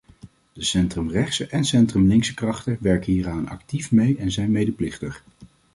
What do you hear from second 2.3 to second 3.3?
krachten werken